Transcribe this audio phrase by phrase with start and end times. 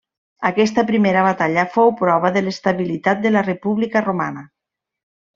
[0.47, 4.43] Aquesta primera batalla fou prova de l'estabilitat de la república romana.